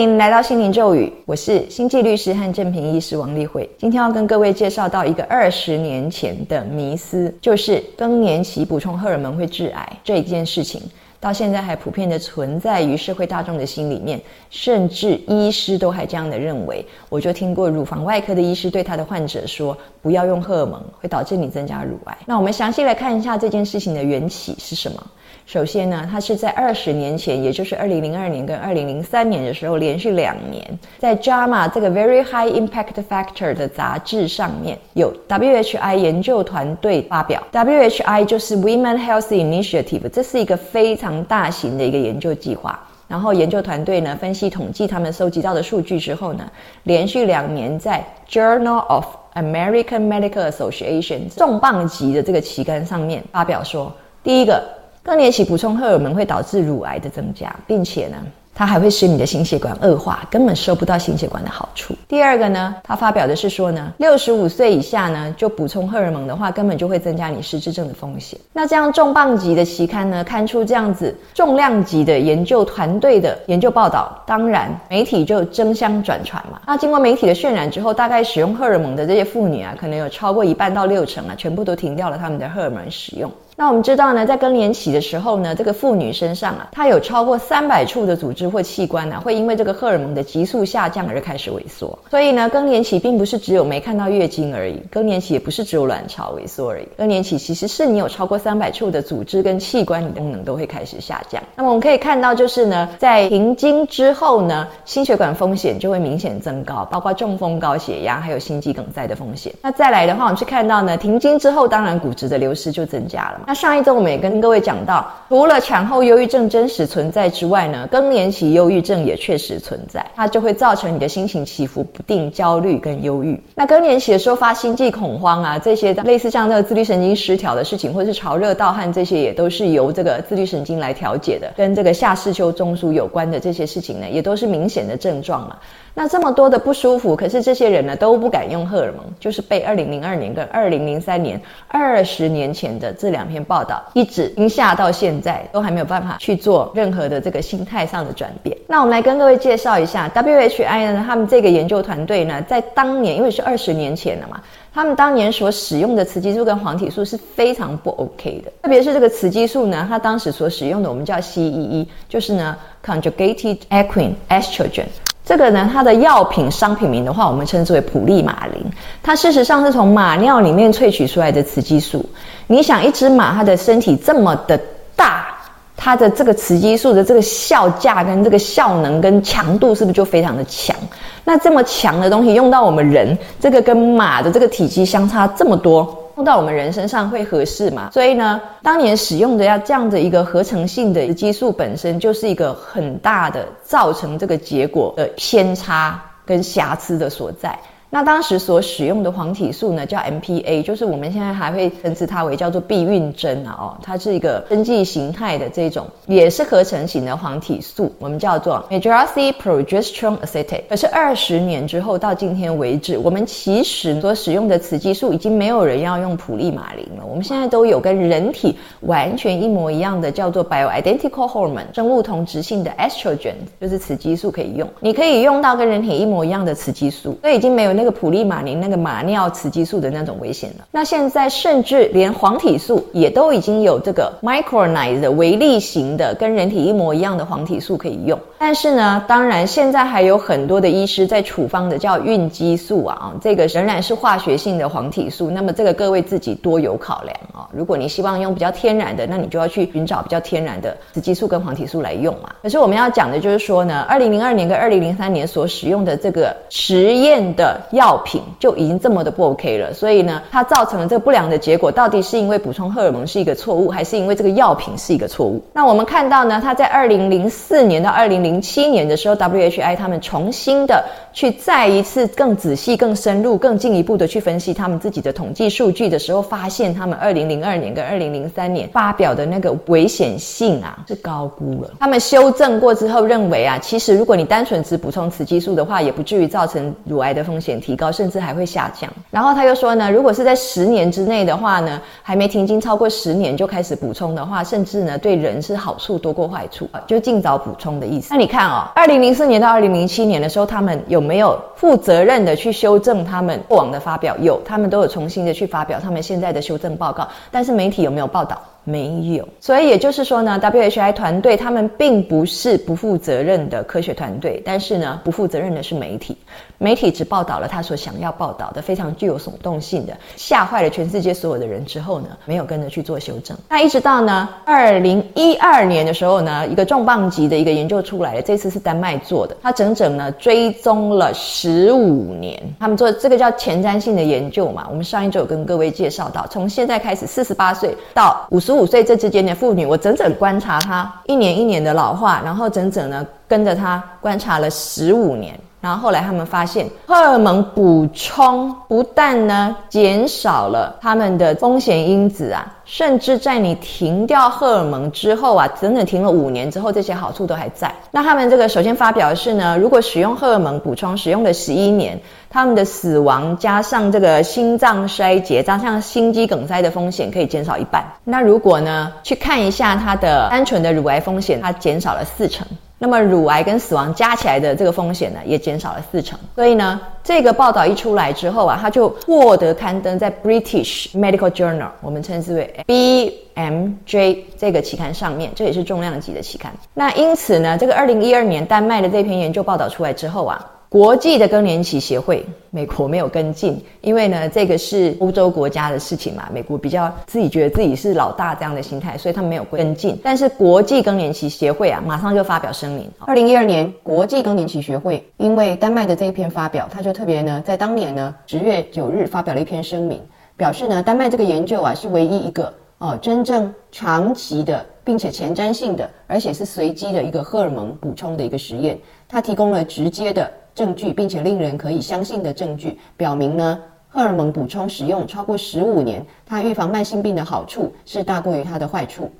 [0.00, 3.68] 您来到心灵咒语，我是星际律师和正平医师王丽慧。
[3.76, 10.80] 今天要跟各位介绍到一个二十年前的迷思，就是更年期补充荷尔蒙会致癌这一件事情。
[11.20, 14.18] 到现在还普遍的存在于社会大众的心里面，
[14.48, 16.84] 甚至医师都还这样的认为。
[17.10, 25.06] 我就听过乳房外科的医师对他的患者说：“不要用荷尔蒙，会导致你增加乳癌。”那我们详细来看一下这件事情的缘起是什么。
[25.46, 37.42] 首先呢，它是在二十年前，也就是二零零二年跟二零零三年的时候，连续两年在《JAMA》这个 Very High Impact Factor 的杂志上面有 WHI 研究团队发表。
[37.50, 42.78] WHI 就是 Women Health Initiative，这是一个非常大型的一个研究计划。
[43.08, 46.44] 然后研究团队呢分析统计他们收集到的数据之后呢，
[46.84, 53.92] 连续两年在 Journal of American Medical Association 重磅级的这个旗杆上面发表说，
[54.22, 54.62] 第一个。
[55.02, 58.16] 更年期补充荷尔蒙会导致乳癌的增加，并且呢。
[58.54, 61.94] 它还会使你的心血管恶化，根本收不到心血管的好处。
[62.06, 68.38] 第二个呢，他发表的是说呢，六十五岁以下呢，就补充荷尔蒙的话，根本就会增加你失智症的风险。
[68.52, 76.60] 那这样重磅级的期刊呢，刊出这样子重量级的研究团队的研究报道，当然媒体就争相转传嘛。
[76.66, 83.30] 那经过媒体的渲染之后，大概使用荷尔蒙的这些妇女啊，可能有超过一半到六成啊，全部都停掉了他们的荷尔蒙使用。
[83.60, 91.98] 那我们知道呢，在更年期的时候呢，这个妇女身上啊，它有超过三百处的组织或器官呢，会因为这个荷尔蒙的急速下降而开始萎缩。
[92.08, 96.88] 所以呢，更年期并不是只有没看到月经而已，更年期也不是只有卵巢萎缩而已。
[96.96, 101.42] 更年期其实是你有超过三百处的组织跟器官，你的功能都会开始下降。
[101.54, 109.52] 那么我们可以看到，就是呢，在停经之后呢，心血管风险就会明显增高，包括中风、高血压，还有心肌梗塞的风险。
[109.60, 113.49] 那再来的话，我们去看到呢，停经之后，当然骨质的流失就增加了嘛。
[113.50, 123.42] 那上一周我们也跟各位讲到，除了产后忧郁症真实存在之外呢，更年期忧郁症也确实存在，它就会造成你的心情起伏不定、焦虑跟忧郁。
[123.56, 135.56] 那更年期的时候发心悸、恐慌啊，这些类似像那个自律神经失调的事情，或者是潮热盗汗这些，也都是由这个自律神经来调节的，跟这个下视丘中枢有关的这些事情呢，也都是明显的症状嘛。
[135.92, 148.56] 那这么多的不舒服，可是这些人呢都不敢用荷尔蒙，就是被二零零二年跟二零零三年二十年前的这两篇报道一直影响到现在，都还没有办法去做任何的这个心态上的转变。
[148.66, 154.40] 那我们来跟各位介绍一下 WHI 呢，他们这个研究团队呢，在当年因为是二十年前了嘛，
[154.72, 164.86] 他们当年所使用的雌激素跟黄体素是非常不 OK 的，特别是这个雌激素呢，它当时所使用的我们叫 CEE，就是呢 Conjugated Equine Estrogen。
[165.30, 168.60] 这个呢，它的药品商品名的话，我们称之为普利马林。
[169.00, 172.04] 它事实上是从马尿里面萃取出来的雌激素。
[172.48, 174.60] 你想，一只马它的身体这么的
[174.96, 175.28] 大，
[175.76, 180.74] 它的这个雌激素的这个效价跟这个效能跟强度是不是就非常的强？
[181.22, 185.96] 那这么强的东西用到我们人，这个跟马的这个体积相差这么多。
[186.20, 187.88] 用到我们人身上会合适嘛？
[187.90, 197.58] 所以呢，当年使用的要这样的一个合成性的激素本身就是一个很大的造成这个结果的偏差跟瑕疵的所在。
[197.92, 210.62] 那当时所使用的黄体素呢，叫 MPA，就是我们现在还会称之它为叫做避孕针啊，哦，它是一个针剂形态的这种，也是合成型的黄体素，我们叫做 Majoracy Progesterone Acetate。
[210.68, 227.79] 可是二十年之后到今天为止，我们其实所使用的雌激素已经没有人要用普利马林了，我们现在都有跟人体完全一模一样的叫做 Bioidentical Hormone 生物同质性的 Estrogen，就是雌激素可以用，你可以用到跟人体一模一样的雌激素，所以已经没有。
[227.80, 230.66] 那个普利马林那个马尿雌激素的那种危险了。
[230.70, 238.20] 那现在甚至连黄体素也都已经有这个 micronized 微粒型的跟人体一模一样的黄体素可以用。
[238.42, 245.30] 但是呢，当然现在还有很多的医师在处方的叫孕激素啊，这个仍然是化学性的黄体素。
[245.30, 247.46] 那么这个各位自己多有考量啊。
[247.52, 252.30] 如果你希望用比较天然的，那你就要去寻找比较天然的雌激素跟黄体素来用嘛。
[252.42, 257.60] 可是我们要讲的就是说呢，二零零二年跟二零零三年所使用的这个实验的。
[257.72, 265.42] 药品就已经这么的不 OK 了，所以呢，它造成了这个不良的结果，到底是因为补充荷尔蒙是一个错误，还是因为这个药品是一个错误？
[265.52, 281.70] 那我们看到呢，它在二零零四年到二零零零七年的时候，WHI 他们重新的去再一次更仔细、更深入、更进一步的去分析他们自己的统计数据的时候，发现他们二零零二年跟二零零三年发表的那个危险性啊是高估了。
[281.78, 287.50] 他们修正过之后认为啊，其实如果你单纯只补充雌激素的话，也不至于造成乳癌的风险。
[287.60, 288.88] 提高甚至还会下降。
[289.10, 298.14] 然后他又说呢，如果是在十年之内的话呢，还没停经超过十年就开始补充的话，甚至呢对人是好处多过坏处，就尽早补充的意思。
[298.20, 304.14] 你看哦，二零零四年到二零零七年的时候，他们有没有负责任的去修正他们过往的发表？
[304.18, 307.08] 有，他们都有重新的去发表他们现在的修正报告。
[307.30, 308.38] 但是媒体有没有报道？
[308.70, 316.16] 没有，所以也就是说呢，WHI 团队他们并不是不负责任的科学团队，但是呢，不负责任的是媒体，
[316.56, 323.36] 媒体只报道了他所想要报道的，非常具有耸动性的，吓坏了全世界所有的人之后呢，没有跟着去做修正。
[323.48, 338.59] 那一直到呢，二零一二年的时候呢，一个重磅级的一个研究出来了，这次是丹麦做的，他整整呢追踪了十五年，他们做这个叫前瞻性的研究嘛，我们上一周有跟各位介绍到，从现在开始四十八岁到五十。
[338.59, 345.34] 五五岁这之间的妇女，我整整观察她一年一年的老化，然后整整呢跟着她观察了十五年。
[345.60, 357.70] 然后后来他们发现，荷尔蒙补充不但呢减少了他们的风险因子啊，甚至在你停掉荷尔蒙之后啊，整整停了五年之后，这些好处都还在。
[357.90, 367.84] 那他们这个首先发表的是呢，如果使用荷尔蒙补充使用了十一年，他们的死亡加上这个心脏衰竭加上心肌梗塞的风险可以减少一半。
[368.02, 372.46] 那如果呢去看一下它的单纯的乳癌风险，它减少了四成。
[372.82, 376.18] 那么乳癌跟死亡加起来的这个风险呢，也减少了四成。
[376.34, 386.50] 所以呢，这个报道一出来之后啊，它就获得刊登在 British Medical Journal，我们称之为 BMJ 这个期刊上面，这也是重量级的期刊。
[386.72, 390.50] 那因此呢，这个二零一二年丹麦的这篇研究报道出来之后啊。
[390.70, 399.98] 国际的更年期协会，美国没有跟进，因为呢，这个是欧洲国家的事情嘛，美国比较自己觉得自己是老大这样的心态，所以他们没有跟进。
[400.00, 402.88] 但是国际更年期协会啊，马上就发表声明。
[403.00, 410.00] 二零一二年，国际更年期学会因为丹麦的这一篇发表，他就特别呢，在当年呢十月九日发表了一篇声明，
[410.36, 420.30] 表示呢，丹麦这个研究啊是唯一一个哦真正长期的，并且前瞻性的，而且是随机的一个荷尔蒙补充的一个实验，它提供了直接的。
[420.52, 429.10] 证据，并且令人可以相信的证据，表明呢，荷尔蒙补充使用超过十五年，它预防慢性病的好处是大过于它的坏处，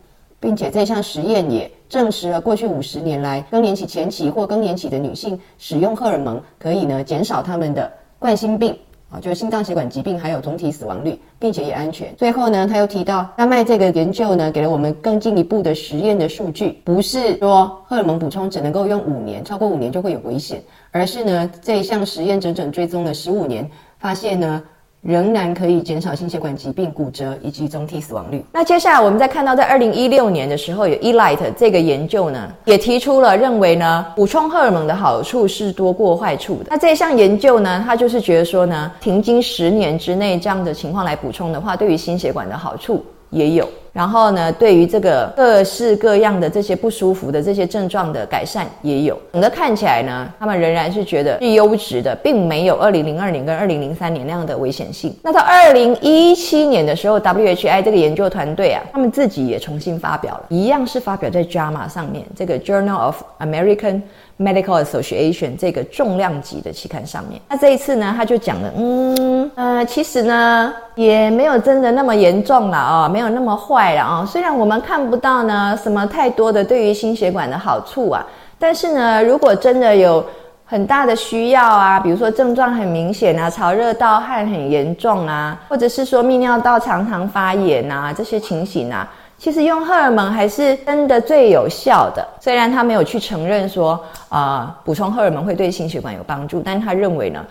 [0.41, 8.77] 并且这项实验也证实了过去五十年来更年期前期或更年期的女性使用荷尔蒙可以呢减少他们的冠心病。
[9.11, 12.15] 啊，就是心脏血管疾病，还有总体死亡率，并且也安全。
[12.17, 20.62] 最后呢，他又提到丹麦这个研究呢，给了我们更进一步的实验的数据，不是说荷尔蒙补充只能够用五年，超过五年就会有危险，
[20.93, 23.69] 而是呢这一项实验整整追踪了十五年，
[23.99, 24.62] 发现呢。
[25.02, 28.44] 仍然可以减少心血管疾病、骨折以及总体死亡率。
[28.52, 36.67] 那接下来我们再看到，在二零一六年的时候，有 Elite 这个研究呢，也提出了认为呢，补充荷尔蒙的好处是多过坏处的。
[36.69, 43.05] 那这项研究呢，它就是觉得说呢，停经十年之内这样的情况来补充的话，对于心血管的好处。
[43.31, 49.19] 也有，然后呢，对于这个各式各样的这些不舒服的这些症状的改善也有。
[49.33, 55.15] 整个看起来呢，他们仍然是觉得是优质的，并没有二零零二年跟二零零三年那样的危险性。
[55.23, 64.03] 那到二零一七年的时候，WHI 这个研究团队啊，他们自己也重新发表了，一样是发表在 JAMA 上面，这个 Journal of American。
[64.41, 74.25] Medical Association 这个重量级的期刊上面，那这一次呢，他就讲了，嗯呃，其实呢也没有真的那么严重了啊，没有那么坏了啊。
[74.27, 78.25] 虽然我们看不到呢什么太多的对于心血管的好处啊，
[78.59, 80.25] 但是呢，如果真的有
[80.65, 89.09] 很大的需要啊，比如说症状很明显啊，潮热盗汗很严重啊，或者是说泌尿道常常发炎啊，这些情形啊。
[89.37, 97.43] 其实用荷尔蒙还是真的最有效的，虽然他没有去承认说啊补充荷尔蒙会对心血管有帮助，但是他认为呢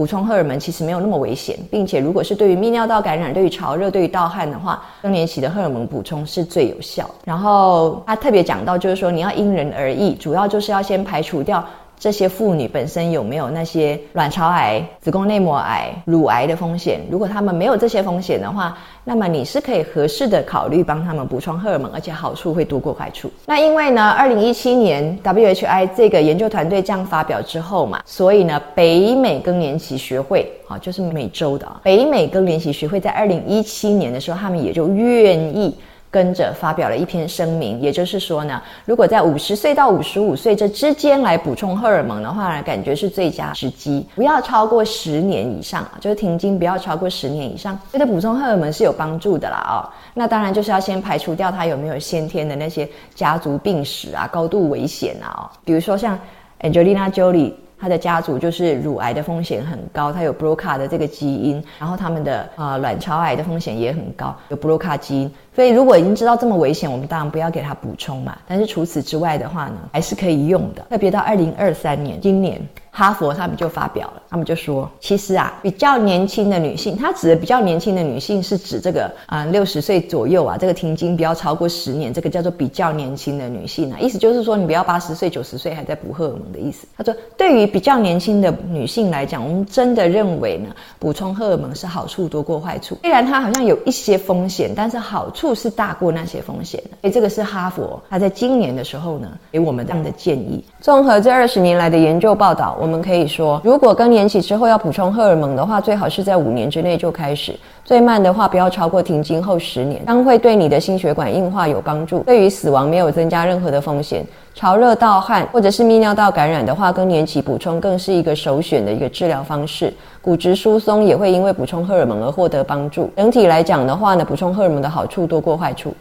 [0.00, 7.04] 补充荷尔蒙其实没有那么危险，并且如果是对于泌尿道感染、对于潮热、对于盗汗的话，更年期的荷尔蒙补充是最有效。
[7.22, 11.62] 然后他特别讲到就是说你要因人而异，主要就是要先排除掉。
[12.00, 16.98] 这些妇女本身有没有那些卵巢癌、子宫内膜癌、乳癌的风险？
[17.10, 23.30] 如果她们没有这些风险的话，那么你是可以合适的考虑帮她们补充荷尔蒙，而且好处会多过坏处。
[23.44, 35.76] 那因为呢，二零一七年 WHI 这个研究团队这样发表之后嘛，所以呢，北美更年期学会啊，就是美洲的北美更年期学会在二零一七年的时候，他们也就愿意。
[36.10, 49.86] 跟着发表了一篇声明，也就是说呢，如果在五十岁到五十五岁这之间来补充荷尔蒙的话呢，感觉是最佳时机，不要超过十年以上，就是停经不要超过十年以上，觉得补充荷尔蒙是有帮助的啦哦。
[50.12, 56.18] 那当然就是要先排除掉他有没有先天的那些家族病史啊，高度危险啊哦，比如说像
[56.62, 57.52] Angelina Jolie。
[57.82, 65.32] 他的家族就是乳癌的风险很高，他有 BRCA 的这个基因，然后他们的啊卵巢癌的风险也很高，有 BRCA 基因。
[65.60, 68.34] 所以如果已经知道这么危险，我们当然不要给他补充嘛。
[68.48, 70.82] 但是除此之外的话呢，还是可以用的。
[70.88, 72.58] 特别到二零二三年，今年。
[72.92, 86.86] 哈佛他们就发表了，他们就说，其实啊，比较年轻的女性，她指的比较年轻的女性是指这个啊六十岁左右啊，这个停经不要超过十年，这个叫做比较年轻的女性啊，意思就是说你不要八十岁九十岁还在补荷尔蒙的意思。
[86.96, 92.98] 他说，对于比较年轻的女性来讲，我们真的认为呢，补充荷尔蒙是好处多过坏处。
[93.02, 96.90] 虽然它好像有一些风险，但是好处是大过那些风险的。
[97.02, 100.64] 所以这个是哈佛他在今年的时候呢给我们这样的建议。
[100.80, 102.78] 综合这二十年来的研究报道。
[102.80, 114.24] 我们可以说，如果更年期之后要补充荷尔蒙的话，最好是在五年之内就开始，最慢的话不要超过停经后十年，将会对你的心血管硬化有帮助，对于死亡没有增加任何的风险。
[114.54, 119.92] 潮热盗汗或者是泌尿道感染的话，更年期补充更是一个首选的一个治疗方式。
[120.22, 123.10] 骨质疏松也会因为补充荷尔蒙而获得帮助。
[123.16, 125.94] 整体来讲的话呢，补充荷尔蒙的好处多过坏处。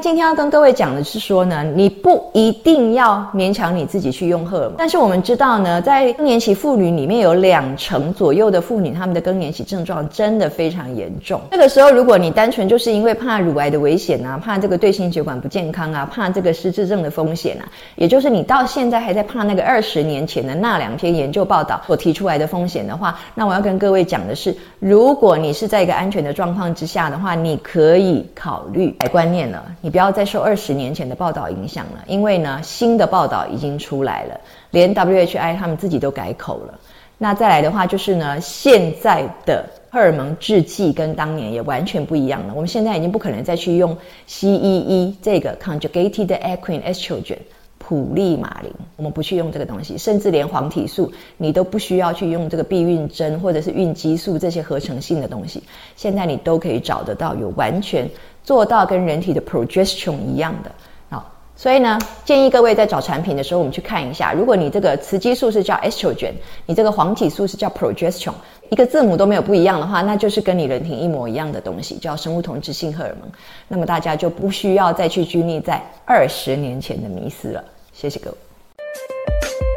[0.00, 11.40] 今天要跟各位讲的是说呢，你不一定要勉强你自己去用荷尔蒙，但是我们知道呢，在更年期妇女里面有两成左右的妇女，她们的更年期症状真的非常严重。
[11.50, 29.64] 这个时候，如果你单纯就是因为怕乳癌的危险啊，怕这个对心血管不健康啊，怕这个失智症的风险啊，也就是你到现在还在怕那个二十年前的那两篇研究报道所提出来的风险的话，那我要跟各位讲的是，如果你是在一个安全的状况之下的话，你可以考虑改观念了。
[29.88, 34.38] 你不要再受二十年前的报道影响了，因为呢，新的报道已经出来了，
[34.70, 36.78] 连 WHI 他们自己都改口了。
[37.16, 42.52] 那再来的话，就是呢，现在的荷尔蒙制剂跟当年也完全不一样了。
[42.54, 43.96] 我们现在已经不可能再去用
[44.28, 47.38] CEE 这个 conjugated equine estrogen
[47.78, 55.62] 普利马林，我们不去用这个东西，甚至连黄体素你都不需要去用这个避孕针或者是孕激素这些合成性的东西，
[55.96, 58.06] 现在你都可以找得到有完全。
[58.48, 60.72] 做到跟人体的 progesterone 一样的，
[61.10, 66.32] 好，所以呢，建议各位在找产品的时候，我们去看一下，如果你这个雌激素是叫 estrogen，
[66.64, 68.32] 你这个黄体素是叫 progesterone，
[68.70, 73.30] 一个字母都没有不一样的话，那就是跟你人体一模一样的东西，叫生物同质性荷尔蒙。
[73.68, 77.62] 那么大家就不需要再去拘泥在二十年前的迷思了。
[77.92, 79.67] 谢谢各位。